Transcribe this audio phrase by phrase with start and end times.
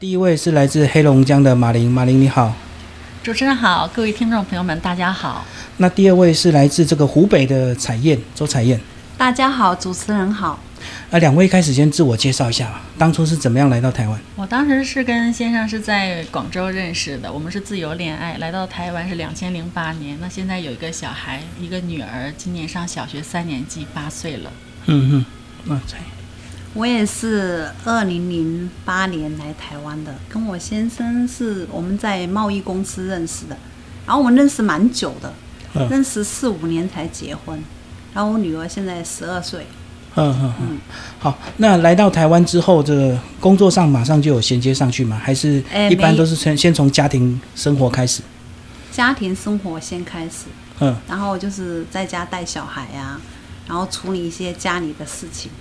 [0.00, 2.52] 第一位是来自黑龙江的马林，马林你好。
[3.22, 5.46] 主持人好，各位听众朋友们，大家好。
[5.76, 8.80] 那第二位是来自这个湖北的彩燕，周彩燕。
[9.16, 10.58] 大家好，主持人好。
[11.12, 12.82] 啊，两位开始先自我介绍一下吧。
[12.98, 14.18] 当初是怎么样来到台湾？
[14.34, 20.18] 我当时是跟先生是在广州认识的，我们是自由恋爱，来到台湾是两千零八年。
[20.20, 24.50] 那现在有一个小孩，一个女儿，今年上小学三年级，八岁了。
[24.86, 25.24] 嗯嗯，
[25.66, 25.98] 那彩。
[26.74, 33.56] 我也是二零零八年来台湾的，跟我先生是我们在贸易公司认识的，
[34.04, 35.32] 然后我们认识蛮久的，
[35.74, 37.62] 嗯认识四五年才结婚，
[38.12, 39.66] 然后我女儿现在十二岁，
[40.16, 40.78] 嗯嗯嗯。
[41.20, 45.16] 好，那来到台湾之后，这个工作上马上就有衔接上去吗？
[45.22, 48.20] 还是哎一般都是先先从家庭生活开始？
[48.90, 50.46] 家庭生活先开始，
[50.80, 53.20] 嗯，然后就是在家带小孩啊，
[53.68, 55.52] 然后处理一些家里的事情。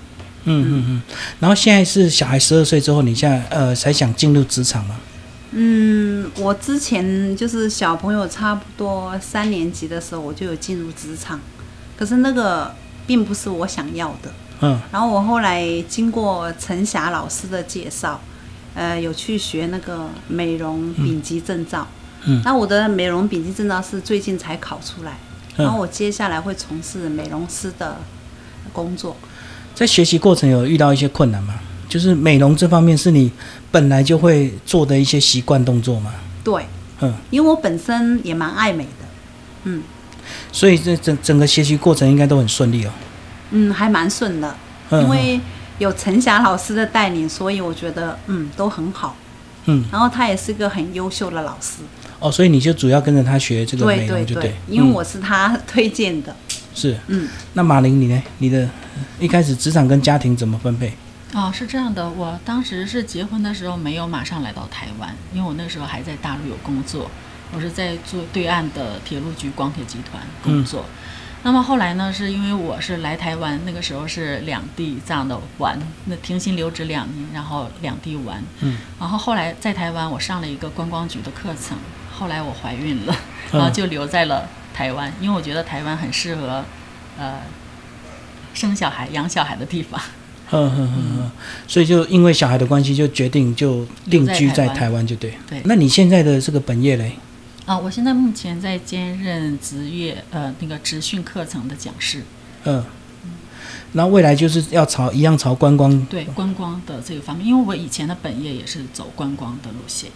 [0.45, 1.01] 嗯嗯嗯。
[1.39, 4.95] 然后现在是小孩十二岁之后，你现在呃才想进入职场吗？
[5.51, 11.39] 嗯，我之前就是小朋友差不多三年级的时候，我就有进入职场，
[11.95, 12.73] 可是那个
[13.05, 14.31] 并不是我想要的。
[14.61, 18.19] 嗯然后我后来经过陈霞老师的介绍，
[18.73, 21.87] 呃，有去学那个美容丙级证照。
[22.25, 25.17] 嗯那我的美容丙级证照是最近才考出来，
[25.57, 25.79] 然后嗯。
[25.79, 27.97] 我接下来会从事美容师的
[28.71, 29.15] 工作。
[29.75, 31.55] 在学习过程有遇到一些困难吗？
[31.89, 33.31] 就是美容这方面是你
[33.71, 36.11] 本来就会做的一些习惯动作吗？
[36.43, 36.65] 对，
[37.01, 39.05] 嗯，因为我本身也蛮爱美的，
[39.65, 39.83] 嗯
[40.51, 42.91] 所以这整整个学习过程应该都很顺利哦。
[43.51, 44.55] 嗯，还蛮顺的。
[44.89, 45.39] 嗯因为
[45.79, 49.15] 有陈霞老师的带领，所以我觉得嗯都很好。
[49.65, 51.83] 嗯然后他也是个很优秀的老师，
[52.19, 56.35] 哦，所以你就主要跟着他学这个美对对容，就对，因为嗯我是他推荐的。
[56.73, 56.97] 是。
[57.07, 58.23] 嗯，那马林你呢？
[58.39, 58.69] 你的
[59.19, 60.93] 一开始职场跟家庭怎么分配？
[61.33, 67.09] 哦，是这样的，我当时是结婚的时候没有马上来到台湾，因为我那时候还在大陆有工作，
[67.51, 70.85] 我是在做对岸的铁路局广铁集团工作。
[71.45, 78.41] 那么后来呢，是因为我是来台湾，那个时候是两地这样的玩，那停薪留职两年，然后两地玩。
[78.61, 81.77] 嗯，然后后来在台湾我上了一个观光局的课程，
[82.13, 83.15] 后来我怀孕了，
[83.51, 86.63] 然后就留在了台湾，因为我觉得台湾很适合，
[87.17, 87.41] 呃，
[88.53, 90.01] 生小孩、养小孩的地方。
[90.51, 91.31] 嗯嗯嗯嗯，
[91.67, 95.33] 所以就因为小孩的关系，就决定就定居在台湾，就对。
[95.49, 97.13] 对那你现在的这个本业嘞？
[97.65, 102.23] 啊，我现在目前在兼任职业呃那个职训课程的讲师，
[102.65, 102.83] 嗯。
[103.95, 110.09] 那未来就是要朝一样朝观光，对观光的这个方面，因为我以前的本业也是走观光的路线。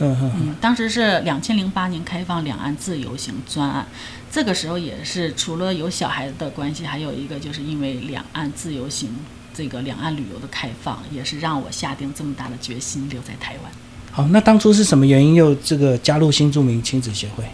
[0.00, 3.86] 嗯当时是两千零八年开放两岸自由行专案，
[4.30, 9.10] 这个时候也是除了有小孩的关系，还有一个就是因为两岸自由行
[9.52, 13.72] 这个两岸旅游的开放，也是让我下定这么大的决心留在台湾。
[14.10, 17.44] 好，那当初是什么原因又这个加入新著名亲子协会？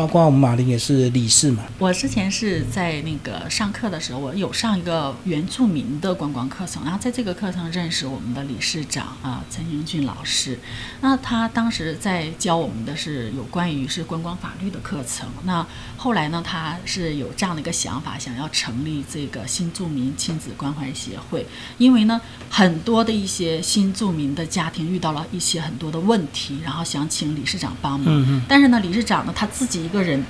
[0.00, 10.58] 包括我们马林也是理事嘛，我之前是在那个上课的时候，我有上一个原住民的观光课程，然后在这个课程认识我们的理事长啊陈英俊老师。
[11.02, 15.28] 那他当时在教我们的是有关于是观光法律的课程。
[15.44, 15.66] 那
[15.98, 21.44] 后来呢，他是有这样的一个想法，想要成立这个新住民亲子关怀协会，
[21.76, 22.18] 因为呢，
[22.48, 28.08] 很多的一些新住民的家庭遇到了一些很多的问题，然后想请理事长帮忙。
[28.08, 30.24] 嗯嗯但是呢，理事长呢他自己一个人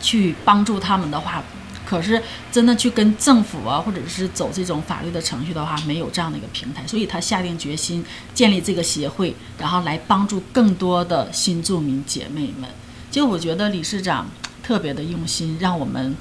[0.00, 1.42] 去帮助他们的话，
[1.86, 8.04] 可是真的去跟政府啊，或者是走这种法律的程序的话，没有这样的一个平台，所以他下定决心
[8.34, 12.68] 建立这个协会，然后来帮助更多的新住民姐妹们。
[13.10, 14.26] 就我觉得理事长
[14.62, 16.16] 特别的用心，让我们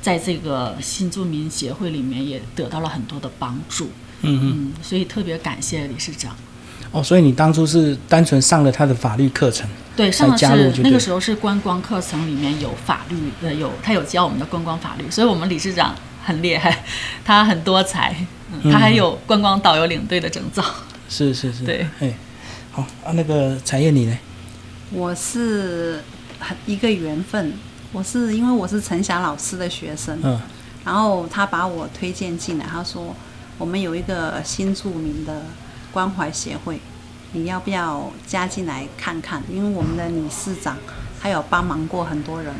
[0.00, 3.90] 在这个新住民协会里面也得到了很多的帮助。
[4.22, 4.42] 嗯嗯。
[4.42, 6.36] 嗯，所以特别感谢理事长。
[6.92, 15.92] 哦，所以你当初是单纯上了他的法律课程，对，上的加入就对是那个时候是观光课程里面有法律的，有他有教我们的观光法律，所以我们理事长
[16.24, 16.84] 很厉害，
[17.24, 18.14] 他很多才，
[18.62, 20.62] 嗯、他还有观光导游领队的证照。
[21.10, 22.14] 是是是，对，哎，
[22.70, 24.16] 好啊，那个彩燕你呢？
[24.92, 26.00] 我是
[26.38, 27.54] 很一个缘分，
[27.90, 30.40] 我是因为我是陈霞老师的学生，嗯
[30.84, 33.14] 然后他把我推荐进来，他说
[33.58, 35.42] 我们有一个新著名的
[35.92, 36.80] 关怀协会，
[37.32, 39.42] 你要不要加进来看看？
[39.52, 40.76] 因为我们的理事长
[41.20, 42.52] 他有帮忙过很多人。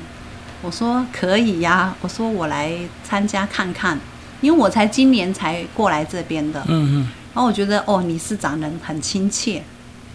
[0.60, 2.72] 我说可以呀，我说我来
[3.04, 3.98] 参加看看，
[4.40, 6.60] 因为我才今年才过来这边的。
[6.66, 9.62] 嗯嗯然后我觉得哦，理事长人很亲切，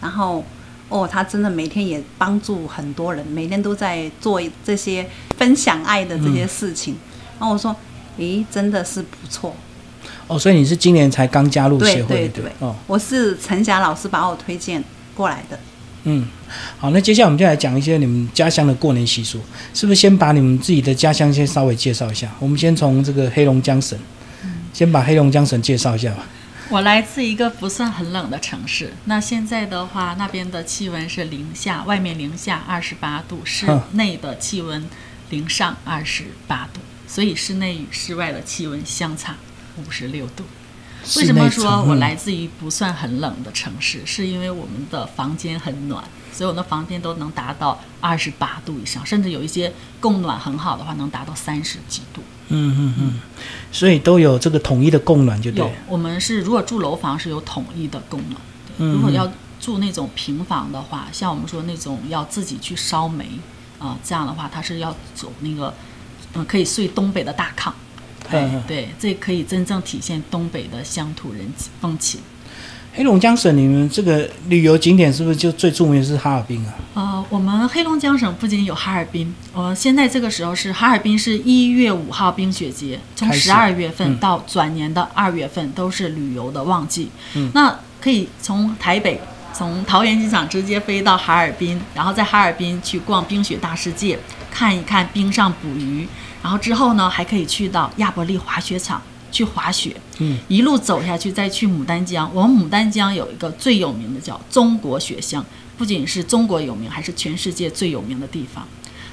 [0.01, 0.43] 然后
[0.89, 6.97] 哦，他真的每天也帮助很多人，每天都在做这些分享爱的这些事情。
[7.39, 7.73] 然后我说，
[8.17, 9.55] 诶，真的是不错。
[10.27, 14.83] 哦，所以你是今年才刚加入协会对哦，我是陈霞老师把我推荐
[15.13, 15.59] 过来的。
[16.05, 16.27] 嗯，
[16.77, 19.39] 好，那接下来我们就来讲一些你们家乡的过年习俗，
[19.73, 22.29] 是不是先把你们自己的家乡先稍微介绍一下？
[22.39, 23.97] 我们先从这个黑龙江省，
[24.73, 26.25] 先把黑龙江省介绍一下吧。
[26.69, 34.83] 我来自一个不算很冷的城市，那现在的话，那边的气温是零下，外面零下二十八度，室内的气温
[35.29, 39.35] 零上二十八度，所以室内与室外的气温相差
[39.77, 40.43] 五十六度。
[41.17, 44.05] 为什么说我来自于不算很冷的城市？
[44.05, 52.21] 是因为我们的房间很暖，所以我的房间都能达到二十八度以上，甚至有一些供暖很好的话，能达到三十几度。
[52.47, 53.19] 嗯嗯嗯，
[53.69, 58.41] 所以都有这个统一的供暖，就对有。，我们是如果住楼房是有统一的供暖，
[58.77, 59.29] 嗯如果要
[59.59, 63.27] 住那种平房的话，像我们说那种要自己去烧煤
[63.77, 65.73] 啊、这样的话它是要走那个，
[66.35, 67.73] 嗯，可以睡东北的大炕，
[68.67, 71.41] 对，这可以真正体现东北的乡土人
[71.79, 72.21] 风情。
[72.95, 76.73] 黑龙江省你们这个旅游景点是不是就最著名是哈尔滨啊？
[76.93, 87.09] 呃，我们黑龙江省不仅有哈尔滨，呃，现在这个时候是哈尔滨是一月五号冰雪节，从十二月份嗯到转年的二月份都是旅游的旺季。
[87.35, 89.19] 嗯那可以从台北。
[89.55, 94.17] 从桃园机场直接飞到哈尔滨，然后在哈尔滨去逛冰雪大世界，
[94.49, 96.07] 看一看冰上捕鱼，
[96.43, 99.01] 然后之后呢，还可以去到亚伯力滑雪场
[99.31, 102.29] 去滑雪，嗯，一路走下去，再去牡丹江。
[102.35, 105.43] 我们牡丹江有一个最有名的叫中国雪乡，
[105.77, 108.67] 不仅是中国有名，还是全世界最有名的地方。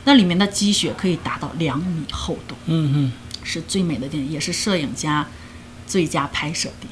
[0.04, 3.12] 那里面的积雪可以达到两米厚度，嗯嗯
[3.44, 5.26] 是最美的地点，也是摄影家
[5.86, 6.88] 最佳拍摄地。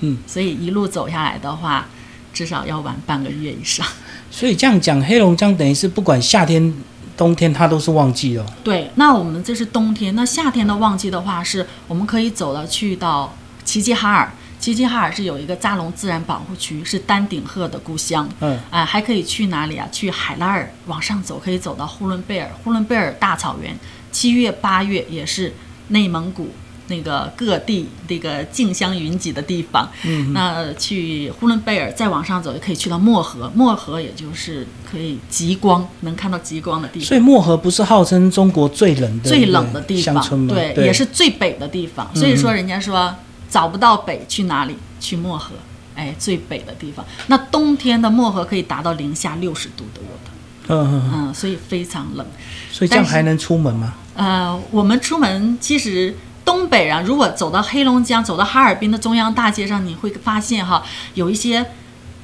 [0.00, 1.88] 嗯，所以一路走下来的话，
[2.32, 3.86] 至少要玩半个月以上。
[4.30, 6.72] 所以这样讲，黑龙江等于是不管夏天、
[7.18, 8.46] 冬天，它都是旺季哦。
[8.62, 13.34] 对，那我们这是冬天，那夏天的旺季的话，是我们可以走了去到
[13.64, 14.32] 齐齐哈尔。
[14.60, 18.28] 齐齐哈尔是有一个扎龙自然保护区，是丹顶鹤的故乡。
[18.40, 19.86] 嗯啊、还可以去哪里啊？
[19.92, 22.48] 去海拉尔往上走，可以走到呼伦贝尔。
[22.62, 23.76] 呼伦贝尔大草原，
[24.10, 25.52] 七月八月也是
[25.88, 26.50] 内蒙古
[26.88, 29.88] 那个各地那个竞相云集的地方。
[30.04, 33.50] 嗯，那呃去呼伦贝尔再往上走，也可以去到漠河。
[33.54, 37.06] 漠河也就是可以极光，能看到极光的地方。
[37.06, 40.54] 所以漠河不是号称中国最冷的最冷的地方，吗？
[40.54, 42.10] 对，对，也是最北的地方。
[42.14, 43.14] 所以说，人家说
[43.48, 44.74] 找不到北去哪里？
[45.00, 45.54] 去漠河，
[45.94, 47.06] 哎，最北的地方。
[47.28, 52.26] 那冬天的漠河可以达到零下六十度的温度，嗯，嗯，所以非常冷。
[52.72, 53.94] 所以这样还能出门吗？
[54.16, 56.12] 呃，我们出门其实
[56.48, 61.66] 东北人，如果走到黑龙江，走到哈尔滨的中央大街上，你会发现哈，有一些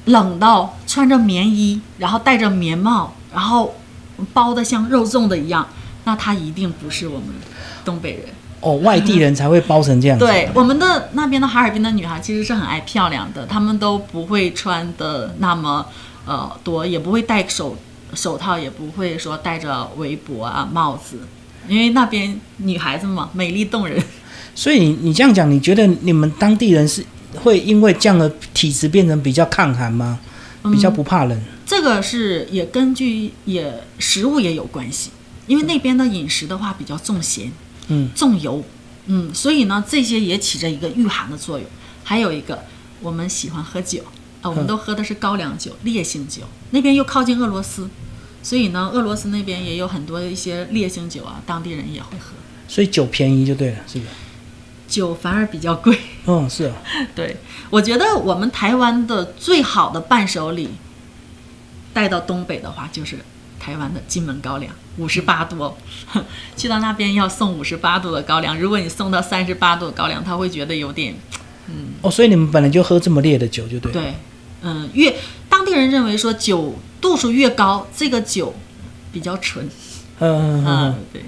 [0.05, 3.75] 冷到穿着棉衣，然后戴着棉帽，然后
[4.33, 5.67] 包的像肉粽的一样，
[6.05, 7.27] 那他一定不是我们
[7.85, 8.21] 东北人。
[8.61, 10.25] 哦，外地人才会包成这样子。
[10.25, 15.85] 对，我们的那边的哈尔滨的女孩其实是很爱漂亮的，她们都不会穿的那么
[16.25, 17.77] 呃多，也不会戴手
[18.15, 21.19] 手套，也不会说戴着围脖啊帽子，
[21.67, 24.01] 因为那边女孩子嘛，美丽动人。
[24.53, 30.19] 所以你你这样讲，你觉得你们当地人是会因为这样的体质变成比较抗寒吗？
[30.63, 31.41] 比较不怕冷？
[31.65, 35.11] 这个是也根据也食物也有关系，
[35.45, 37.51] 因为那边的饮食的话比较重咸，
[37.87, 38.63] 嗯，重油，
[39.05, 41.67] 嗯，所以呢这些也起着一个御寒的作用。
[42.03, 42.63] 还有一个，
[43.01, 43.99] 我们喜欢喝酒
[44.41, 46.43] 啊，我们嗯都喝的是高粱酒、烈性酒。
[46.71, 47.87] 那边又靠近俄罗斯，
[48.45, 52.35] 所以呢，俄罗斯那边也有很多一些烈性酒啊，当地人也会喝。
[52.67, 54.11] 所以酒便宜就对了，是不是？
[54.87, 55.97] 酒反而比较贵。
[56.27, 56.75] 嗯，是啊。
[57.15, 57.37] 对，
[57.71, 60.69] 我觉得我们台湾的最好的伴手礼，
[61.91, 63.17] 带到东北的话，就是
[63.59, 65.75] 台湾的金门高粱，五十八度哦。
[66.55, 71.15] 去到那边要送五十八度的高粱，如果你送到三十八度的高粱，他会觉得有点
[71.67, 73.91] 嗯哦，所以你们本来就喝这么烈的酒，就对。。
[73.91, 74.13] 对，
[74.65, 75.15] 嗯，越
[75.47, 78.53] 当地人认为说酒度数越高，这个酒
[79.13, 79.65] 比较纯。
[80.19, 81.21] 嗯嗯嗯对。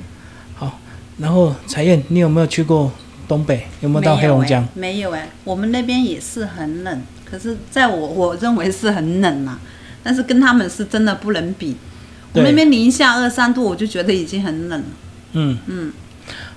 [1.20, 2.91] 然后彩燕，你有没有去过
[3.27, 3.65] 东北？
[3.82, 4.63] 有没有到黑龙江？
[4.75, 9.60] 没有哎、我们那边也是很冷，可是在我我认为是很冷嘛，
[10.03, 11.75] 但是跟他们是真的不能比。
[12.34, 14.86] 我们那边零下二三度，我就觉得已经很冷了。
[15.32, 15.91] 嗯嗯，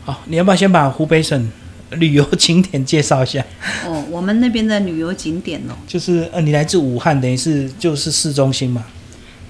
[0.05, 1.51] 好，你要不要先把湖北省
[1.99, 3.45] 旅游景点介绍一下？
[3.87, 8.85] 哦，我们那边的旅游景点哦，就是呃，你来自武汉，等于是就是市中心嘛。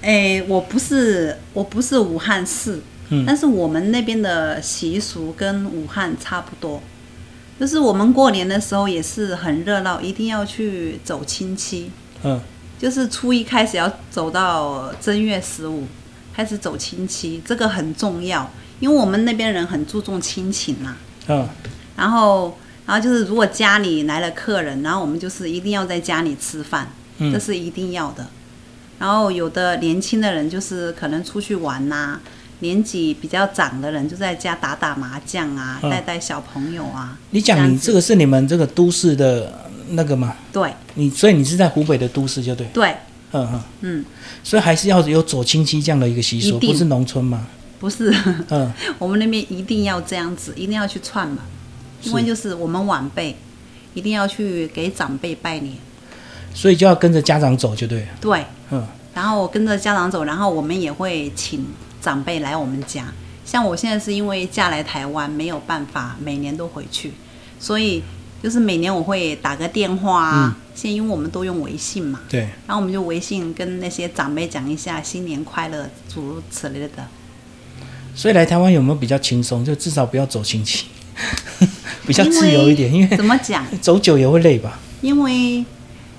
[0.02, 2.80] 哎，我不是我不是武汉市，
[3.10, 6.82] 嗯但是我们那边的习俗跟武汉差不多，
[7.60, 11.90] 就是我们过年的时候也是很热闹，一定要去走亲戚，
[12.22, 12.40] 嗯
[12.78, 15.84] 就是初一开始要走到正月十五，
[16.34, 20.96] 开始走亲戚，这个很重要，因为我们那边人很注重亲情嘛。
[21.28, 21.46] 嗯
[22.00, 27.32] 然后，然然后就是如果家里来了客人，然后我们就是一定要在家里吃饭，嗯。
[27.32, 28.26] 这是一定要的。
[28.98, 32.18] 然后有的年轻的人就是可能出去玩呐、
[32.58, 35.88] 年纪比较长的人就在家打打麻将啊，嗯。
[35.88, 37.16] 带带小朋友啊。
[37.30, 40.34] 你讲你这个是你们这个都市的那个吗？
[40.52, 40.72] 对。
[40.94, 42.96] 你所以你是在湖北的都市就对，对，
[43.30, 44.04] 嗯嗯，嗯，
[44.42, 47.46] 所以还是要有走亲戚这样的一个习俗，不是农村吗？
[47.78, 48.12] 不是，
[48.48, 51.38] 嗯， 我们那边一定要这样子，一定要去串嘛，
[52.02, 53.36] 因为就是我们晚辈
[53.94, 55.74] 一定要去给长辈拜年。
[56.52, 61.64] 所以就要跟着家长走就对了，对，嗯，然后我跟着家长走，然后我们也会请
[62.02, 63.12] 长辈来我们家。
[63.44, 67.12] 像我现在是因为嫁来台湾，没有办法每年都回去，
[67.58, 68.02] 所以
[68.42, 70.56] 就是每年我会打个电话啊。
[70.74, 77.06] 现在因为我们都用微信嘛，对，然后我们就微信跟那些长辈讲一下新年快乐，诸如此类的。
[78.14, 79.64] 所以来台湾有没有比较轻松？
[79.64, 80.86] 就至少不要走亲戚，
[82.06, 83.64] 比较自由一点，因为怎么讲？
[83.80, 84.78] 走久也会累吧？
[85.00, 85.64] 因为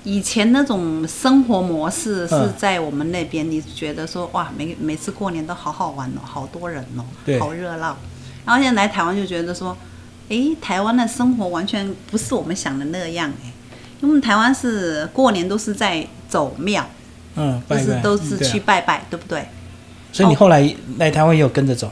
[0.04, 7.04] 以前那种生活模式是嗯在我们那边，你觉得说哇，每每次过年都好好玩哦，好多人哦，
[7.38, 7.96] 好热闹。
[8.44, 9.76] 然后现在来台湾就觉得说，
[10.28, 13.46] 诶，台湾的生活完全不是我们想的那样诶，
[14.00, 16.84] 因为我们台湾是过年都是在走庙，
[17.36, 19.44] 嗯，就是都是去拜拜，对不对？
[20.12, 21.90] 所以你后来来台湾也有跟着走，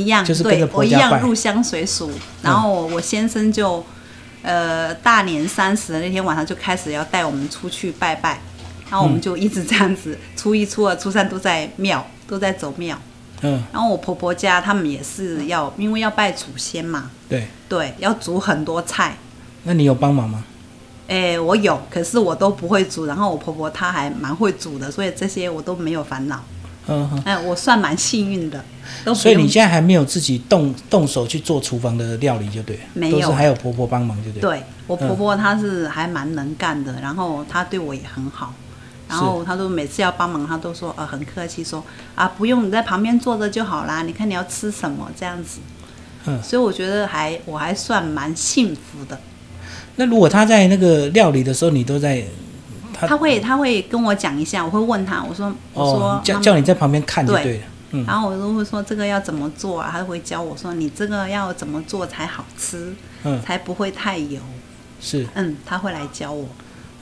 [0.00, 2.10] 一样，就是跟着对我一婆家拜嗯样入乡随俗。
[2.42, 3.84] 然后我先生就，
[4.42, 8.40] 呃，大年三十的那天晚上就开始要带我们出去拜拜，
[8.90, 12.98] 然后我们就一直这样子，初一、初二、初三都在庙，都在走庙。
[13.42, 17.46] 嗯，然后我婆婆家他们也是要，因为要拜祖先嘛，对。
[17.68, 19.16] 对，要煮很多菜。
[19.64, 20.44] 那你有帮忙吗？
[21.08, 23.04] 哎，我有，可是我都不会煮。
[23.04, 26.42] 然后我婆婆她还蛮会煮的，所以这些我都没有烦恼。
[26.88, 27.22] 嗯哼。
[27.24, 28.64] 哎，我算蛮幸运的，
[29.14, 34.48] 所以你现在还没有自己动动手去做厨房的料理，就对了，没有都是还有婆婆帮忙，就对了。
[34.48, 38.52] 对我婆婆她是还蛮能干的，然后她对我也很好，
[39.08, 41.82] 然后她都每次要帮忙，她都说呃很客气说
[42.14, 45.60] 啊不用你在旁边坐着就好啦，你看你要吃什么这样子。
[46.26, 49.20] 嗯所以我觉得还我还算蛮幸福的。
[49.96, 52.24] 那如果她在那个料理的时候，你都在，
[52.94, 57.64] 他她会他会跟我讲一下，我会问他，我说我说哦，叫叫你在旁边看就对对了。
[57.90, 64.40] 嗯然后我就会说这个要怎么做啊，他会教我说你这个要怎么做才好吃，嗯，才不会太油。
[65.00, 66.48] 是嗯，他会来教我。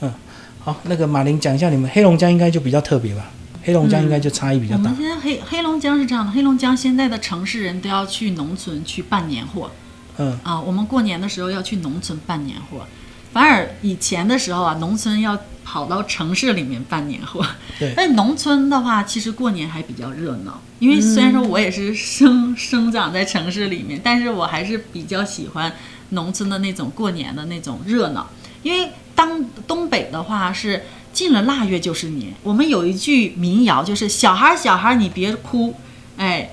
[0.01, 0.13] 嗯
[0.59, 0.75] 好。
[0.83, 3.31] 那个马林讲一下，你们黑龙江应该就比较特别吧？
[3.63, 4.95] 黑龙江应该就差异比较大我们。
[4.97, 9.71] 现在黑黑龙江是这样的，黑龙江现在的城市人都要去农村去办年货
[10.17, 10.59] 嗯，啊。
[10.61, 12.85] 我们过年的时候要去农村办年货，
[13.33, 17.45] 反而以前的时候啊，农村要跑到城市里面办年货。
[17.79, 20.61] 对 但农村的话，其实过年还比较热闹。
[20.79, 25.73] 因为虽然说我也是生生长在城市里面，但是我还是比较喜欢
[26.09, 28.29] 农村的那种过年的那种热闹。
[28.61, 35.75] 因为当东北的话是进了腊月就是年，我们有一句民谣就是“小孩儿小孩儿你别哭，
[36.17, 36.51] 哎，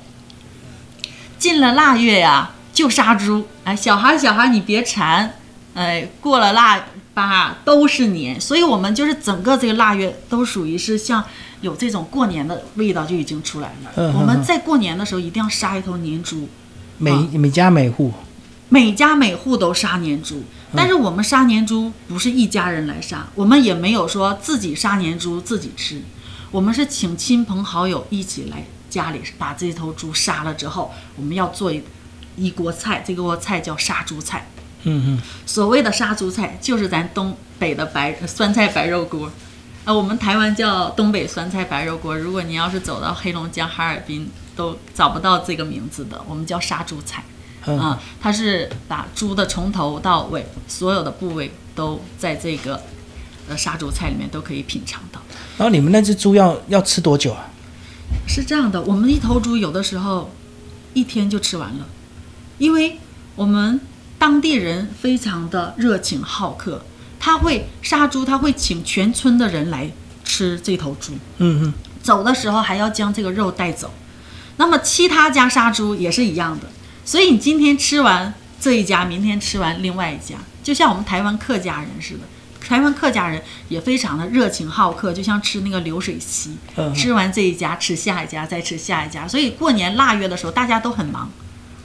[1.39, 5.35] 进了腊月呀就杀猪，哎，小孩儿小孩儿你别馋，
[5.81, 6.85] 哎，过了腊
[7.15, 11.25] 八都是年”，所以我们就是整个这个腊月都属于是像
[11.63, 14.13] 有这种过年的味道就已经出来了。
[14.13, 16.47] 我们在过年的时候一定要杀一头年猪，
[16.99, 17.27] 每啊。
[17.33, 18.13] 每家每户，
[18.69, 20.43] 每家每户都杀年猪，
[20.77, 26.03] 但是我们杀年猪不是一家人来杀，我们也没有说自己杀年猪自己吃，
[26.51, 31.83] 我们是请亲朋好友一起来家里把这头猪杀了之后，我们要做一
[32.37, 34.47] 一锅菜，这锅菜叫杀猪菜。
[34.85, 39.31] 嗯嗯，所谓的杀猪菜，就是咱东北的白酸菜白肉锅，
[39.85, 42.17] 呃，我们台湾叫东北酸菜白肉锅。
[42.17, 47.25] 如果您要是走到黑龙江、哈尔滨，都找不到这个名字的，我们叫杀猪菜。
[47.67, 52.81] 嗯啊，它是把猪的从头到尾所有的部位都在这个
[53.49, 55.21] 呃杀猪菜里面都可以品尝到。
[55.59, 57.51] 然后你们那只猪要要吃多久啊？
[58.27, 60.31] 是这样的，我们一头猪有的时候
[60.95, 61.87] 一天就吃完了，
[62.57, 62.99] 因为
[63.37, 63.79] 我们
[64.21, 66.85] 当地人非常的热情好客，
[67.19, 69.91] 他会杀猪，他会请全村的人来
[70.23, 73.91] 吃这头猪，嗯嗯，走的时候还要将这个肉带走。
[74.59, 76.67] 那么其他家杀猪也是一样的，
[77.03, 82.21] 所以你今天吃完这一家，明天吃完另外一家，就像我们台湾客家人似的。
[82.61, 89.27] 台湾客家人也非常的热情好客，就像吃那个流水席，嗯吃完这一家吃下一家，再吃下一家。
[89.27, 91.31] 所以过年腊月的时候，大家都很忙，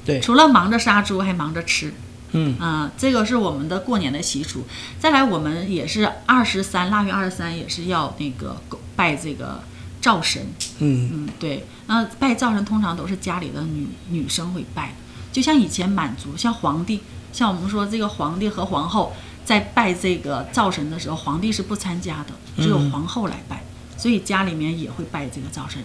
[0.06, 1.94] 对，除了忙着杀猪，还忙着吃。
[2.36, 4.66] 嗯啊、这个是我们的过年的习俗。
[5.00, 8.58] 再来，我们也是二十三腊月二十三也是要那个
[8.96, 9.64] 拜这个
[10.02, 10.46] 灶神。
[10.80, 11.66] 嗯嗯，对。
[11.88, 14.94] 那拜灶神通常都是家里的女女生会拜，
[15.32, 17.00] 就像以前满族，像皇帝
[17.32, 19.14] 像我们说这个皇帝和皇后
[19.46, 23.64] 在拜这个灶神的时候，皇帝是不参加的，只有皇后来拜，
[23.98, 25.82] 所以家里面也会拜这个灶神。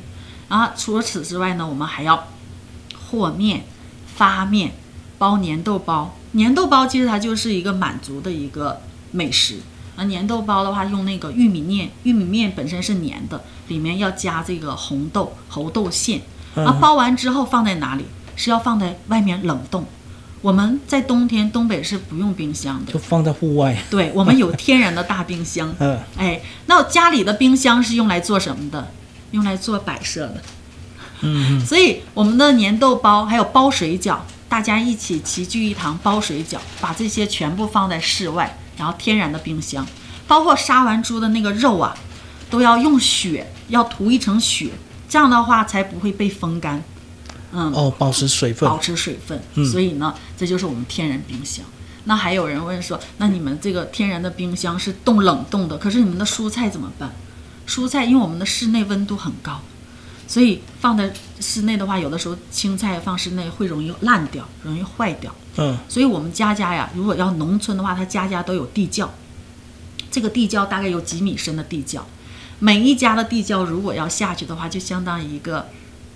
[0.49, 2.27] 然后除了此之外呢，我们还要
[2.95, 3.65] 和面、
[4.07, 4.73] 发面、
[5.19, 6.17] 包粘豆包。
[6.35, 9.57] 粘豆包其实它就是一个满族的一个美食。
[9.97, 16.23] 啊，粘豆包的话，用那个玉米面，玉米面本身是粘的，里面要加这个红豆、猴豆馅。
[16.55, 18.05] 啊，包完之后放在哪里？
[18.37, 19.85] 是要放在外面冷冻。
[20.41, 23.77] 我们在冬天东北是不用冰箱的，就放在户外。
[23.91, 25.75] 对，我们有天然的大冰箱。
[25.79, 28.91] 嗯，哎，那家里的冰箱是用来做什么的？
[29.33, 30.43] 用来做摆设的。
[31.21, 34.21] 嗯， 所以我们的粘豆包还有包水饺，
[34.51, 39.87] 大家一起齐聚一堂包水饺，把这些全部放在室外，然后天然的冰箱，
[40.27, 41.97] 包括杀完猪的那个肉啊，
[42.51, 44.71] 都要用血，要涂一层血，
[45.09, 46.83] 这样的话才不会被风干。
[47.53, 49.41] 嗯，哦，保持水分，保持水分。
[49.65, 51.65] 所以呢，这就是我们天然冰箱。
[52.05, 57.13] 那还有人问说，那你们这个天然的冰箱是冻冷冻的，可是你们的蔬菜怎么办？
[57.69, 59.61] 蔬菜因为我们的室内温度很高，
[60.31, 65.35] 所以放在室内的话，有的时候青菜放室内会容易烂掉，容易坏掉。
[65.57, 69.13] 嗯，所以我们家家呀，如果要农村的话，他家家都有地窖，
[70.09, 72.07] 这个地窖大概有几米深的地窖，
[72.61, 75.67] 每一家的地窖如果要下去的话，就相当于一个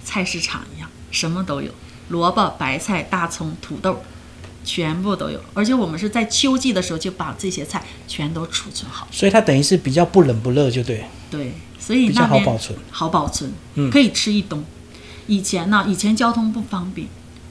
[0.05, 0.89] 菜市场一样。
[1.11, 1.73] 什么都有，
[2.11, 4.01] 萝卜、白菜、大葱、土豆，
[4.65, 5.41] 全部都有。
[5.55, 11.05] 而且我们是在秋季的时候就把这些菜全都储存好，所以它等于是比较不冷不热，就对。
[11.31, 11.53] 对，
[11.85, 14.65] 所以那边好保存，好保存，嗯，可以吃一冬。
[15.27, 17.07] 以前呢，以前交通不方便，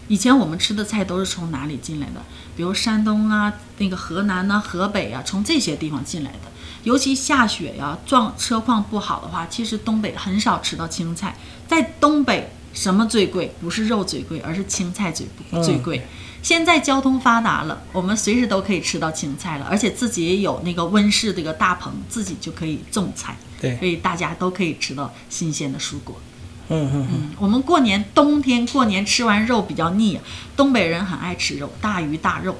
[0.07, 2.21] 以前我们吃的菜都是从哪里进来的？
[2.55, 6.51] 比如山东啊，那个河南呐、河北啊，从这些地方进来的。
[6.83, 11.37] 尤其下雪呀，状车况不好的话，其实东北很少吃到青菜，
[11.67, 12.51] 在东北。
[12.73, 13.53] 什么最贵？
[13.61, 15.27] 不是肉最贵，而是青菜最
[15.63, 16.07] 最贵。
[16.41, 23.37] 现在交通发达了，我们随时都可以吃到青菜了，而且自己也有那个温室这个大棚，自己就可以种菜。
[23.63, 26.19] 对，所以大家都可以吃到新鲜的蔬果。
[26.67, 27.31] 嗯嗯嗯。
[27.39, 30.19] 我们过年冬天过年吃完肉比较腻，
[30.57, 32.57] 东北人很爱吃肉，大鱼大肉。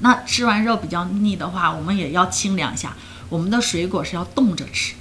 [0.00, 2.96] 那吃完肉比较腻的话，我们也要清凉一下。
[3.28, 4.94] 我们的水果是要冻着吃，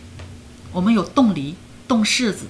[0.72, 1.56] 我们有冻梨、
[1.88, 2.48] 冻柿子。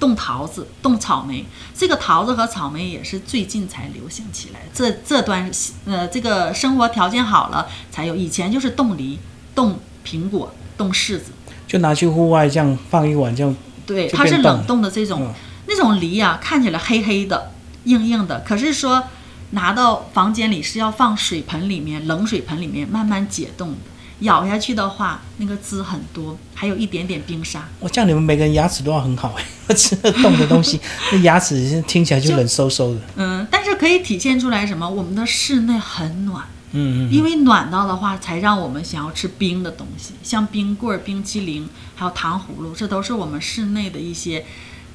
[0.00, 1.44] 冻桃子、冻草莓，
[1.74, 4.60] 这个桃子和草莓也是最近才流行起来。
[4.72, 5.50] 这这段
[5.86, 9.18] 呃，这个生活条件好了才有，以前就是冻梨、
[9.56, 11.32] 冻苹果、冻柿子，
[11.68, 13.54] 就拿去户外这样放一晚，这样
[13.86, 15.32] 对，它是冷冻的这种
[15.68, 17.52] 那种梨啊，看起来黑黑的、
[17.84, 19.04] 硬硬的，可是说
[19.50, 23.76] 拿到房间里是要放水盆里面、冷水盆里面慢慢解冻的。
[24.20, 27.68] 咬下去的话，那个汁很多，还有一点点冰沙。
[27.78, 29.44] 我叫你们每个人牙齿都要很好哎，
[29.76, 30.80] 吃冻的东西，
[31.12, 33.00] 那牙齿听起来就冷飕飕的。
[33.14, 34.90] 嗯，但是可以体现出来什么？
[34.90, 36.44] 我们的室内很暖。
[36.72, 37.12] 嗯嗯。
[37.12, 44.44] 因为暖到的话，才让我们想要吃冰的东西，像冰棍、冰淇淋，还有糖葫芦，这都是我们室内的一些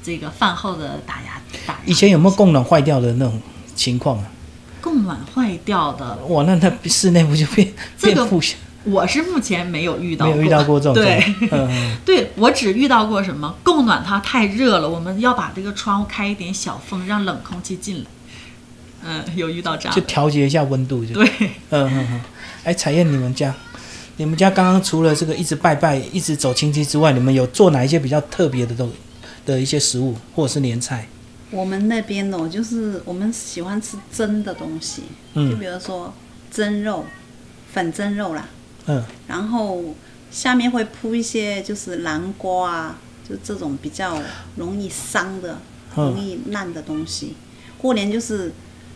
[0.02, 1.78] 这个饭后的打压打。
[1.84, 3.40] 以前有没有供暖坏掉的那种
[3.74, 4.24] 情况啊？
[4.80, 6.16] 供暖坏掉的？
[6.26, 8.58] 哇，那那室内不就变变负险？
[8.84, 10.94] 我是目前没有遇到，没有遇到过这种。
[11.02, 11.24] 对，
[12.04, 18.04] 对我只遇到过什么供暖，它太热了，我们要把这个窗户开一点小风，让冷空气进来。
[19.04, 19.94] 嗯，有遇到这样。
[19.94, 21.28] 就调节一下温度，就对。
[21.38, 22.20] 嗯嗯嗯。
[22.64, 23.54] 哎，彩燕，你们家，
[24.16, 28.90] 你们家刚刚除了这个一直拜拜、一直走亲戚之外，你们有做哪一些比较特别的东
[29.44, 31.06] 的一些食物，或者是年菜？
[31.50, 35.02] 我们那边哦，就是我们喜欢吃蒸的东西，
[35.34, 36.12] 就比如说
[36.50, 37.04] 蒸肉、
[37.72, 38.48] 粉蒸肉啦。
[38.86, 39.94] 嗯，然后
[40.30, 44.20] 下面会铺一些就是南瓜啊，就这种比较
[44.56, 45.58] 容易伤的、
[45.94, 47.34] 容易烂的东西。
[47.78, 48.52] 过年就是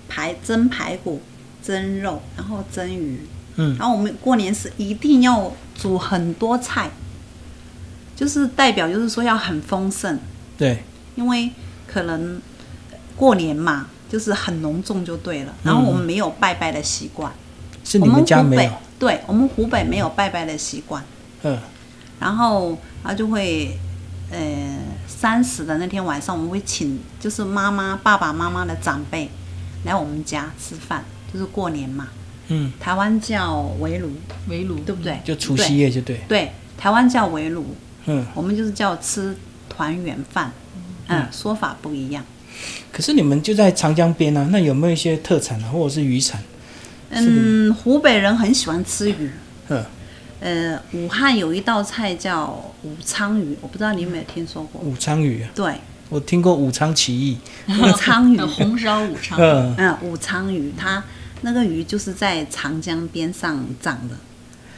[0.09, 1.21] 排蒸排骨、
[1.63, 3.21] 蒸肉，然后蒸鱼。
[3.57, 6.91] 嗯，然后我们过年是一定要煮很多菜，
[8.15, 10.19] 就是代表就是说要很丰盛。
[10.57, 10.83] 对，
[11.17, 11.51] 因为
[11.87, 12.41] 可能
[13.17, 15.53] 过年嘛，就是很隆重就对了。
[15.65, 17.33] 然后我们没有拜拜的习惯，
[17.85, 18.73] 是你们家没有。
[18.99, 21.05] 对我们湖北没有拜拜的习惯，
[21.43, 21.57] 嗯，
[22.19, 23.79] 然后他就会，
[24.29, 29.31] 呃，三十的那天晚上，我们会请就是妈妈、爸爸妈妈的长辈
[29.85, 32.09] 来我们家吃饭，就是过年嘛，
[32.49, 34.11] 嗯，台湾叫围炉，
[34.49, 35.19] 围炉对不对？
[35.25, 37.75] 就除夕夜就对，对，台湾叫围炉，
[38.07, 39.37] 嗯，我们就是叫吃
[39.69, 40.53] 团圆饭，
[41.09, 42.25] 嗯，说法不一样。
[42.91, 46.43] 可是你们就在长江边啊，那有没有一些特产啊，或者是渔产？
[47.11, 49.31] 嗯，湖北人很喜欢吃鱼。
[49.69, 49.85] 嗯。
[50.41, 52.47] 呃，武汉有一道菜叫
[52.85, 54.81] 武昌鱼，我不知道你有没有听说过。
[54.83, 55.43] 武昌鱼。
[55.43, 55.75] 啊对。
[56.09, 57.39] 我听过武昌起义。
[57.69, 58.41] 武昌鱼。
[58.41, 59.39] 红烧武昌。
[59.41, 59.75] 嗯。
[59.77, 61.03] 嗯，武昌鱼，它
[61.43, 64.17] 那个鱼就是在长江边上长的，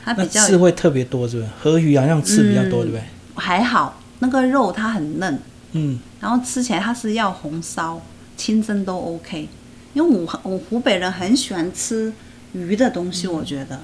[0.05, 1.49] 它比较刺会特别多，是不是？
[1.63, 3.03] 河鱼好像刺比较多，嗯对不对？
[3.37, 5.39] 还好，那个肉它很嫩，
[5.73, 8.01] 嗯，然后吃起来它是要红烧、
[8.37, 9.49] 清蒸都 OK。
[9.93, 12.13] 因为我我湖北人很喜欢吃
[12.53, 13.81] 鱼的东西，我觉得，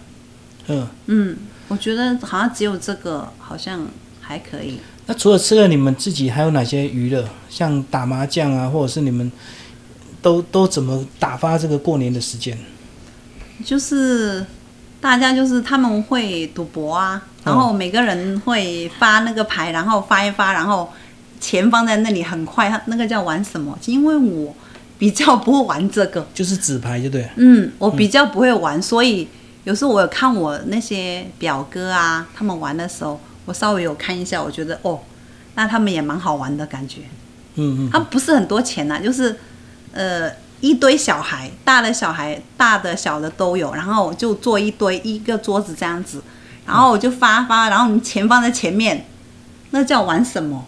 [0.68, 1.36] 嗯，嗯，
[1.68, 3.86] 我觉得好像只有这个好像
[4.26, 4.78] 还可以。
[5.06, 7.24] 那除了吃了，你们自己还有哪些娱乐？
[7.48, 9.30] 像打麻将啊，或者是你们
[10.20, 12.58] 都都怎么打发这个过年的时间？
[13.64, 14.44] 就是
[15.00, 20.90] 大家就是他们会赌博啊，然后每个人会发那个牌，然后发一发，然后
[21.40, 23.78] 钱放在那里，很快，那个叫玩什么？
[23.86, 24.54] 因为我
[24.98, 27.28] 比较不会玩这个，就是纸牌，就对了。
[27.36, 29.28] 嗯，我比较不会玩，所以
[29.64, 35.00] 有时候我有看我那些表哥啊，他们玩的时候，我稍微有看一下，我觉得哦，
[35.54, 37.00] 那他们也蛮好玩的感觉。
[37.54, 39.34] 嗯嗯，他不是很多钱呐、就是
[39.92, 40.30] 呃
[40.60, 46.22] 一堆小孩，大的小孩、大的小的都有，然后就坐一堆一个桌子这样子，
[46.66, 49.06] 然后我就发发，然后你钱放在前面，
[49.70, 50.66] 那叫玩什么？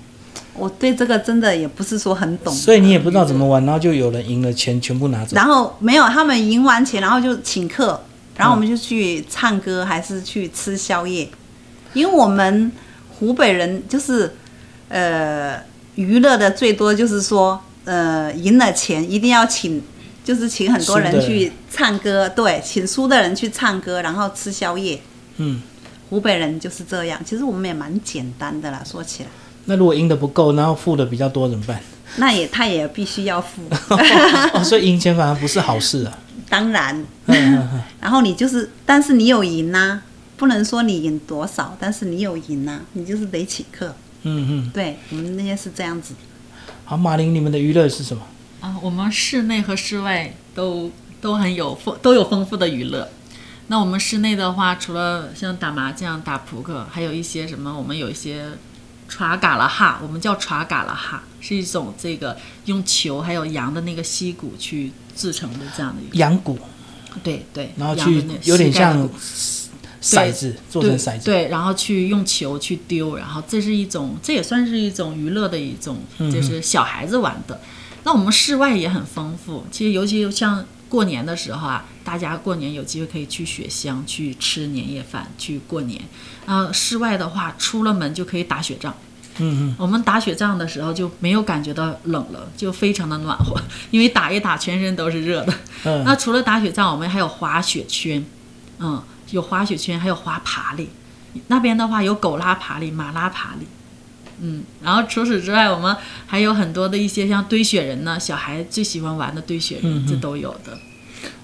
[0.54, 2.52] 我对这个真的也不是说很懂。
[2.52, 5.36] 所以你也不知道怎么玩，然后就有人赢了，钱全部拿走。
[5.36, 8.00] 然后没有，他们赢完钱，然后就请客，
[8.36, 11.28] 然后我们就去唱歌，还是去吃宵夜，
[11.98, 12.70] 因为我们
[13.10, 14.32] 湖北人就是
[14.88, 15.60] 呃
[15.96, 19.82] 娱乐的最多就是说呃赢了钱一定要请，
[20.24, 25.00] 就是请很多人去唱歌，对，请输的人去唱歌，然后吃宵夜。
[25.38, 25.60] 嗯，
[26.08, 29.28] 湖北人就是这样，其实我们也蛮简单的啦，说起来，
[29.66, 31.80] 那如果赢的不够，然后付的比较多怎么办？
[32.16, 33.62] 那也他也必须要付，
[34.54, 36.18] 哦，所以赢钱反而不是好事啊。
[36.48, 37.04] 当然。
[38.00, 40.00] 然后你就是，但是你有赢呐、
[40.38, 43.94] 不能说你赢多少，但是你有赢呐、你就是得请客。
[44.22, 44.70] 嗯嗯。
[44.72, 46.14] 对我们那些是这样子。
[46.86, 48.22] 好，马林，你们的娱乐是什么？
[48.60, 53.10] 啊，我们室内和室外都都很有丰都有丰富的娱乐。
[53.66, 58.46] 那我们室内的话，除了像打麻将、打扑克，还有一些什么，我们有一些
[59.08, 66.58] 耍嘎啦哈，我们叫耍嘎啦哈，是一种这个用球还有羊的那个膝骨去制成的这样的一个，羊骨，
[67.22, 69.14] 对对，然后去有点像骨
[70.00, 71.24] 骰子，做成对骰子。
[71.24, 77.60] 对，然后去用球去丢，然后这是一种，这也算是一种娱乐的一种，嗯就是小孩子玩的。
[78.04, 86.00] 那我们室外也很丰富，其实尤其像过年的时候啊，大家过年有机会可以去雪乡去吃年夜饭，去过年。
[86.46, 88.94] 啊，室外的话，出了门就可以打雪仗。
[89.40, 93.54] 嗯嗯，我们打雪仗的时候就没有感觉到冷了，就非常的暖和，
[93.90, 95.54] 因为打一打全身都是热的。
[95.84, 98.24] 嗯那除了打雪仗，我们还有滑雪圈，
[98.78, 100.88] 嗯，有滑雪圈，还有滑爬犁。
[101.48, 103.66] 那边的话有狗拉爬犁、马拉爬犁，
[104.40, 105.94] 嗯，然后除此之外，我们
[106.26, 110.76] 还有很多的一些像堆雪人呢，小孩最喜欢玩的堆雪人，嗯这都有的。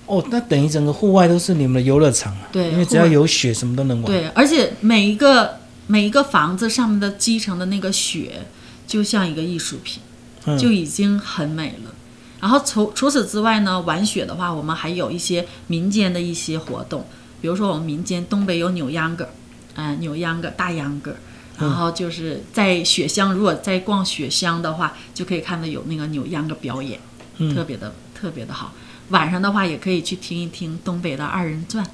[0.07, 2.49] 哦，那等于整个户外都是你们的游乐场啊。
[2.53, 4.07] 对因为只要有雪，什么都能玩。
[4.07, 8.47] 对，而且每一个每一个房子上面的积成的那个雪，
[8.87, 10.03] 就像一个艺术品。
[10.47, 11.95] 嗯，就已经很美了。
[12.39, 17.07] 然后除除此之外呢，玩雪的话，我们还有一些民间的一些活动，
[17.45, 19.31] 比如说我们民间东北有扭秧歌儿，
[19.75, 21.15] 嗯、扭秧歌、大秧歌。
[21.59, 26.99] 然后就是在雪乡，如果在逛雪乡的话，就可以看到有那个扭秧歌表演，
[27.37, 28.73] 嗯特别的特别的好。
[29.11, 31.87] 晚上的话，也可以去听一听东北的二人转，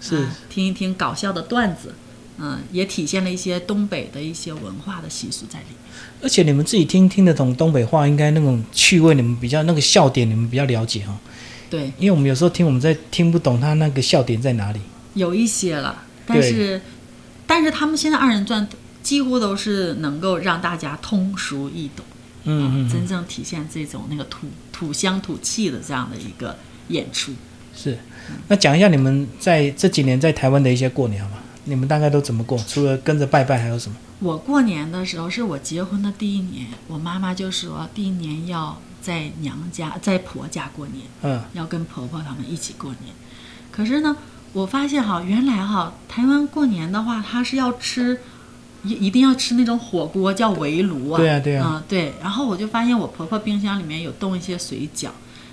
[0.00, 1.94] 是啊听一听搞笑的段子，
[2.38, 5.76] 嗯，也体现了一些东北的一些文化的习俗在里面。
[6.22, 11.14] 而且你们自己听听得懂东北话，应该那种趣味你们比较那个笑点你们比较了解哦。
[11.68, 14.80] 对，因为我们有时候听我们在听不懂他那个笑点在哪里。
[15.14, 16.80] 有一些了，但是
[17.46, 18.68] 但是他们现在二人转
[19.02, 22.04] 几乎都是能够让大家通俗易懂，
[22.44, 26.56] 嗯嗯嗯，真正体现这种那个土土乡土气的这样的一个
[26.88, 27.32] 演出。
[27.74, 27.98] 是。
[28.48, 31.42] 那讲一下你们在这几年在台湾的一些过年吧？
[31.64, 32.58] 你们大概都怎么过？
[32.66, 33.96] 除了跟着拜拜，还有什么？
[34.20, 43.14] 我过年的时候是我结婚的第一年，我妈妈就说第一年要在娘家在婆家过年，嗯要跟婆婆他们一起过年。
[43.70, 44.16] 可是呢，
[44.54, 48.18] 我发现哈，原来哈台湾过年的话，它是要吃
[48.84, 51.18] 一一定要吃那种火锅，叫围炉啊。
[51.18, 52.14] 对啊对啊嗯对。
[52.22, 55.10] 然后我就发现我婆婆冰箱里面有冻一些水饺，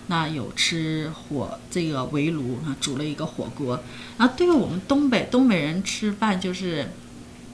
[0.08, 3.78] 那有吃火这个围炉啊，煮了一个火锅。
[4.18, 6.88] 然后对于我们东北东北人吃饭就是。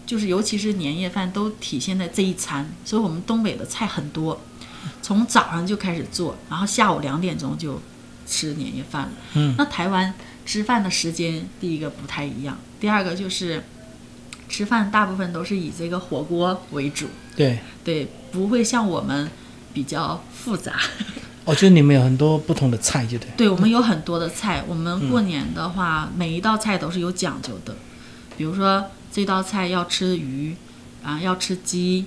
[0.08, 4.40] 就是尤其是年夜饭都体现在这一餐，所以我们东北的菜很多，
[5.02, 7.82] 从早上就开始做，然后下午两点钟就
[8.26, 9.12] 吃年夜饭了。
[9.34, 10.14] 嗯那台湾
[10.48, 13.62] 吃饭的时间，第一个不太一样，第二个就是
[14.48, 19.30] 吃饭大部分都是以这个火锅为主，对，对，不会像我们
[19.74, 20.74] 比较复杂。
[21.44, 23.28] 哦，就是你们有很多不同的菜，就对。
[23.36, 24.64] 对，我们有很多的菜。
[24.68, 27.76] 我们过年的话，每一道菜都是有讲究的。
[28.38, 30.56] 比如说这道菜要吃鱼，
[31.04, 32.06] 啊，要吃鸡，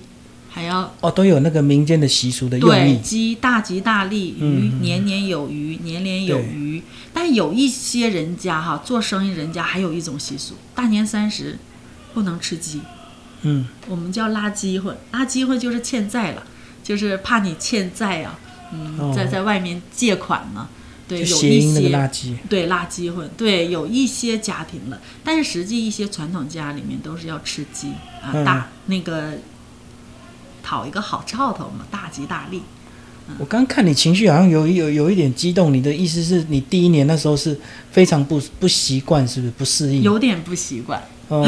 [0.53, 2.97] 还要哦，都有那个民间的习俗的用对意。
[2.97, 6.83] 鸡大吉大利，鱼年年有余，年年有余。
[7.13, 11.57] 但有一些人家哈，做生意人家还有一种习俗，大年三十
[12.13, 12.81] 不能吃鸡，
[13.43, 16.43] 嗯，我们叫拉鸡混，拉鸡混就是欠债了，
[16.83, 18.37] 就是怕你欠债啊，
[18.73, 20.67] 嗯，哦在在外面借款呢，
[21.07, 22.35] 对，有一些垃圾。
[22.49, 27.89] 对辣鸡混，对，有一些家庭了，但是实际一些传统家里面都是要吃鸡
[28.21, 29.33] 啊，嗯大那个
[30.63, 32.61] 讨一个好兆头嘛，大吉大利。
[33.37, 37.57] 我刚看你情绪好像有有有一点激动，你的意思是你第一年那时候是
[37.89, 40.01] 非常不不习惯，是不是不适应？
[40.01, 41.47] 有点不习惯，哦，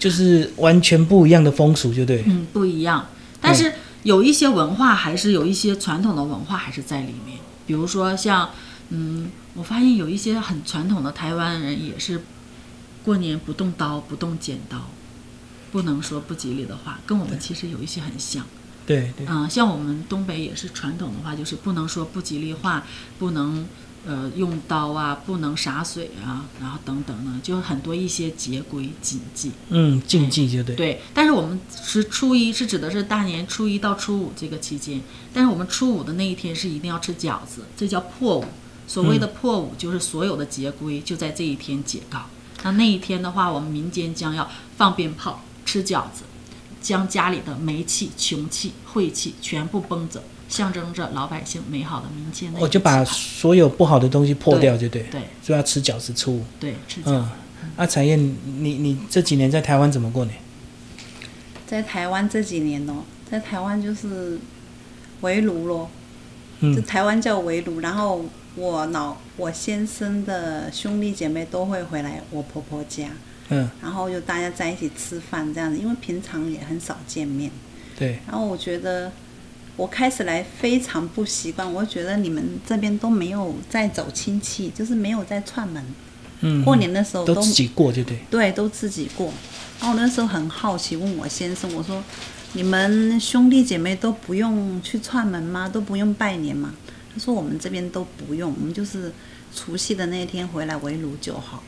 [0.00, 2.24] 就是完全不一样的风俗，就对。
[2.26, 3.06] 嗯，不一样。
[3.40, 8.50] 但是有一些文化还是有一些传统的文化还是在里面，比如说像，
[8.88, 12.22] 嗯，我发现有一些很传统的台湾人也是
[13.04, 14.90] 过年不动刀、不动剪刀，
[15.74, 18.46] 不能说不吉利的话，跟我们其实有一些很像。
[18.86, 22.84] 对对，嗯、像我们东北也是传统的话，就是不能说不吉利话，
[23.18, 23.66] 不能
[24.06, 29.50] 呃用刀啊，不能洒水啊，然后等等呢，就很多一些节规禁忌。
[29.70, 30.76] 嗯，禁忌就对。
[30.76, 35.00] 对，但是我们是初一是指的是大年初一到初五这个期间，
[35.32, 38.44] 但是我们初五的那一天是一定要吃饺子，这叫破五。
[38.86, 42.26] 所谓的破五就是所有的节规就在这一天解告。
[42.62, 46.22] 那那一天的话，我们民间将要放鞭炮、吃饺子，
[46.80, 55.02] 将家里的霉气、穷气、晦气全部崩走，象征着老百姓美好的民间的我哦就把所有不好的东西破掉，就对。
[55.04, 56.44] 对所以要吃饺子初五。
[56.60, 57.10] 对吃饺子。
[57.12, 57.30] 嗯，
[57.76, 58.18] 那彩燕，
[58.58, 60.36] 你你这几年在台湾怎么过年？
[61.66, 64.38] 在台湾这几年哦，在台湾就是
[65.22, 65.88] 围炉咯，
[66.60, 68.24] 就嗯台湾叫围炉，然后
[68.54, 73.08] 我老我先生的兄弟姐妹都会回来我婆婆家，
[73.50, 77.50] 嗯，然后就大家在一起吃饭这样子，因为平常也很少见面。
[77.98, 79.12] 对，然后我觉得
[79.76, 85.84] 我开始来非常不习惯，我觉得你们这边都没有在走亲戚，就是没有在串门。
[86.40, 88.18] 嗯，过年的时候都自己过，就对。
[88.30, 89.32] 对，都自己过。
[89.80, 92.02] 然后我那时候很好奇，问我先生，我说
[92.54, 95.68] ：“你们兄弟姐妹都不用去串门吗？
[95.68, 96.74] 都不用拜年吗？”
[97.14, 99.12] 他说：“我们这边都不用，我们就是
[99.54, 101.62] 除夕的那一天回来围炉就好。”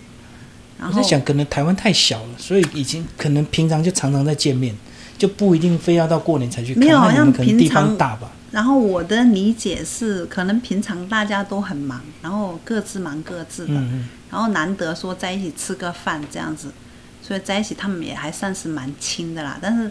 [0.79, 4.75] 然后我在想，可能台湾太小了，所以已经可能平常就常常在见面，
[5.17, 6.81] 就不一定非要到过年才去看。
[6.81, 8.31] 没有好像那你们可能平地方常大吧？
[8.53, 16.71] 然后我的理解是，可能平常大家都很忙，然后各自忙各自的，嗯然后难得说在一起吃个饭这样子，
[17.23, 19.59] 所以在一起他们也还算是蛮亲的啦。
[19.63, 19.91] 但是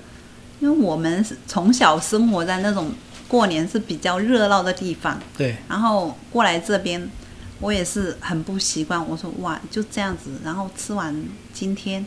[0.59, 2.91] 因为我们是从小生活在那种
[3.27, 7.09] 过年是比较热闹的地方，嗯，对，然后过来这边，
[7.59, 9.03] 我也是很不习惯。
[9.07, 11.15] 我说哇，就这样子，然后吃完
[11.53, 12.05] 今天，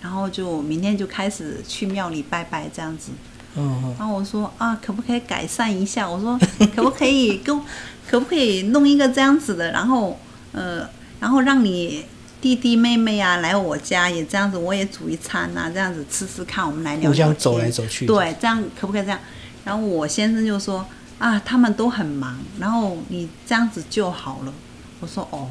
[0.00, 3.12] 然后就明天就开始去庙里拜拜这样子。
[3.56, 6.08] 嗯嗯，然后我说啊，可不可以改善一下？
[6.08, 6.38] 我说
[6.76, 7.58] 可不可以跟，
[8.06, 9.72] 可不可以弄一个这样子的？
[9.72, 10.18] 然后
[10.52, 10.86] 呃，
[11.20, 12.04] 然后让你
[12.40, 19.18] 弟弟妹妹啊来我家也这样子，我也煮一餐啊，这样子吃吃看，我们来聊聊互相天走来走去。，对，这样可不可以这样？
[19.64, 20.84] 然后我先生就说
[21.18, 24.52] 啊，他们都很忙，然后你这样子就好了。
[25.00, 25.48] 我说哦，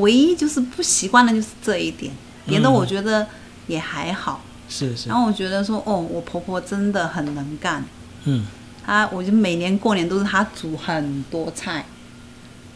[0.00, 2.12] 唯一就是不习惯的就是这一点，
[2.46, 2.72] 别的嗯。
[2.72, 3.26] 我觉得
[3.66, 4.40] 也还好。
[4.68, 5.08] 是是。
[5.08, 7.84] 然，后我觉得说，哦，我婆婆真的很能干，
[8.24, 8.46] 嗯，
[8.84, 11.84] 她我就每年过年都是她煮很多菜，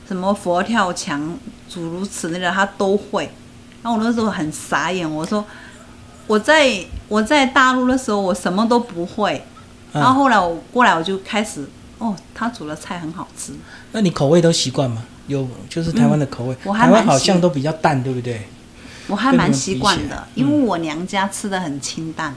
[0.07, 1.37] 什么佛跳墙、
[1.69, 3.31] 煮如此类的她都会。
[3.83, 5.45] 然后我那时候很傻眼，我说
[6.27, 9.45] 我在我在大陆的时候我什么都不会，
[9.93, 10.01] 嗯。
[10.01, 11.67] 然后后来我过来我就开始，
[11.99, 13.53] 哦，她煮的菜很好吃，
[13.93, 15.03] 那你口味都习惯吗？
[15.27, 18.47] 有，就是台湾的口味，嗯我还台湾蛮好像都比较淡，对不对？
[19.09, 22.35] 我还蛮习惯的，因为我娘家吃的很清淡，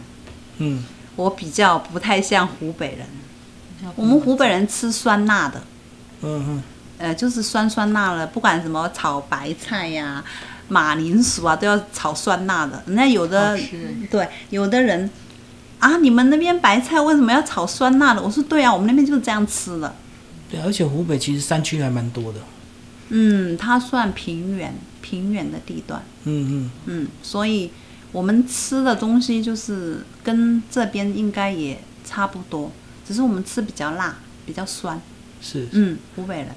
[0.58, 0.84] 嗯，
[1.16, 5.62] 我比较不太像湖北人，我们湖北人吃酸辣的。
[6.22, 6.64] 嗯嗯，
[6.98, 10.24] 呃，就是酸酸辣的，不管什么炒白菜呀、
[10.68, 12.84] 马铃薯啊，都要炒酸辣的。
[12.88, 13.58] 人家有的
[14.12, 15.10] 对，有的人
[15.80, 18.22] 啊，你们那边白菜为什么要炒酸辣的？
[18.22, 19.96] 我说对啊，我们那边就是这样吃的。
[20.52, 22.40] 对，而且湖北其实山区还蛮多的。
[23.10, 26.04] 嗯，它算平原，平原的地段。
[26.24, 27.72] 嗯嗯，嗯，所以
[28.12, 32.72] 我们吃的东西就是跟这边应该也差不多，
[33.08, 35.02] 只是我们吃比较辣，比较酸。
[35.42, 35.68] 是。
[35.72, 36.48] 嗯，湖北人。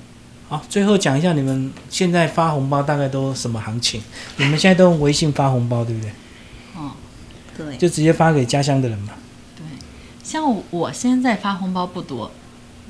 [0.48, 4.02] 好，最后讲一下你们现在发红包大概都什么行情？
[4.36, 6.10] 你们现在都用微信发红包，对不对？
[6.76, 6.92] 哦，
[7.56, 9.14] 对，就直接发给家乡的人嘛。
[9.56, 9.64] 对，
[10.22, 12.30] 像我现在发红包不多，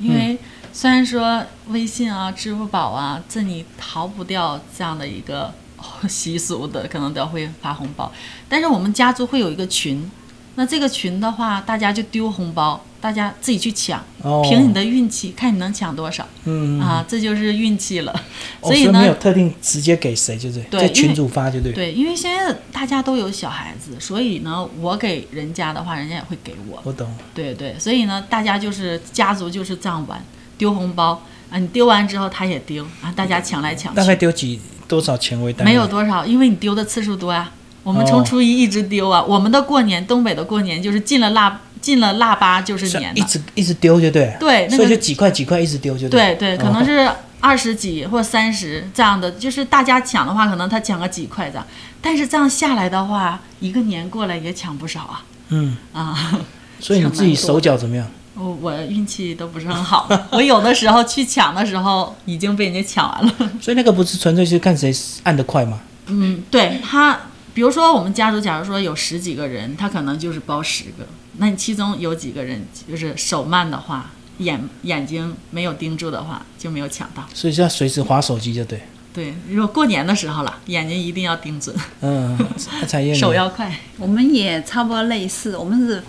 [0.00, 0.36] 因为
[0.72, 5.52] 虽然说微信啊、支付宝啊，这你逃不掉这样的一个
[6.08, 8.10] 习俗的，可能都会发红包。
[8.48, 10.10] 但是我们家族会有一个群，
[10.54, 18.12] 那这个群的话，大家就丢红包，大家自己去抢，哦，凭你的运气，看你能抢多少嗯，嗯，啊，这就是运气了。
[18.60, 21.72] 哦 所以呢，没有特定直接给谁，就对，对在群主发就对。
[21.72, 26.80] 对，因为现在大家都有小孩子，所以呢，我给人家的话，人家也会给我。
[26.84, 27.12] 我懂。
[27.34, 30.22] 对对，所以呢，大家就是家族就是这样玩，
[30.62, 31.20] 丢红包
[31.50, 35.72] 啊，你丢完之后他也丢啊，大家抢来抢去大概，丢几多少钱为单位？
[35.72, 37.50] 没有多少，因为你丢的次数多啊。
[37.82, 44.36] 我们哦从初一一直丢啊，我们的过年，东北的过年就是进了腊进了腊八就是是年了，一直一直丢就对。
[44.38, 51.66] 对，那所以就几块几块一直丢就对对，可能哦是二十几或三十这样的，就是大家抢的话，可能他抢个几块这样，
[52.00, 56.40] 但是这样下来的话，一个年过来也抢不少啊嗯，啊。
[56.78, 58.06] 所以你自己手脚怎么样？
[58.34, 63.34] 我我运气都不是很好， 我有的时候去抢的时候已经被人家抢完了。
[63.60, 65.80] 所以那个不是纯粹是看谁按得快吗？
[66.06, 67.20] 嗯，对他，
[67.54, 71.06] 比如说我们家族，假如说有十几个人，他可能就是包十个，
[71.38, 77.24] 那你其中有几个人就是手慢的话，眼眼睛没有盯住的话，就没有抢到。
[77.34, 78.80] 所以就要随时划手机就对。
[79.14, 82.38] 对，如果过年的时候了，眼睛一定要盯准，嗯，
[83.14, 83.78] 手要快。
[83.98, 86.02] 我们也差不多类似，我们是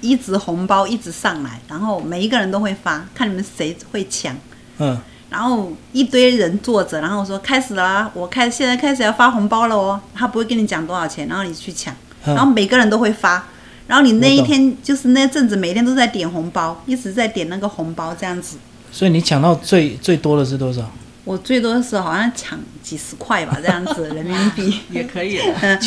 [0.00, 4.34] 一直红包一直上来，然后每一个人都会发，看你们谁会抢。
[4.78, 10.00] 嗯，然后一堆人坐着，然后我说开始了啊，我开现在开始要发红包了哦。
[10.14, 13.46] 他不会跟你讲多少钱，然后你去抢，嗯然后每个人都会发。
[13.86, 18.56] 然后你那一天就是那阵子，每天都在点红包，一直在点那个红包这样子。
[18.92, 20.88] 所以你抢到最最多的是多少？
[21.24, 24.80] 我最多的时候好像抢几十块吧，这样子人民币。
[24.90, 25.38] 也可以。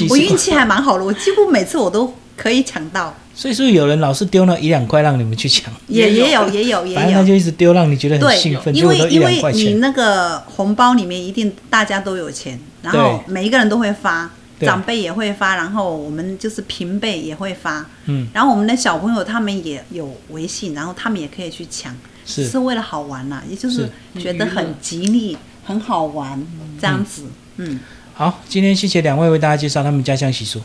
[0.09, 3.15] 我运气还蛮好的，我几乎每次我都可以抢到。
[3.35, 5.73] 所以是不是有人老是丢那一两块让你们去抢？
[5.87, 9.41] 也也有也有也有也反正他，就一直丢，让你觉得很兴奋，，因为因为。
[9.53, 26.39] 你那个红包里面一定大家都有钱，然后每一个人都会发，长辈也会发，然后我们就是平辈也会发，嗯，然后我们的小朋友他们也有微信，然后他们也可以去抢，是是为了好玩啦，也就是是觉得很吉利、很好玩
[26.79, 27.23] 这样子，
[27.57, 27.79] 嗯。
[28.15, 30.61] 好，今天谢谢两位为大家介绍他们家乡习俗。